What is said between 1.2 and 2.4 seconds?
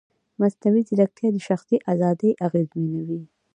د شخصي ازادۍ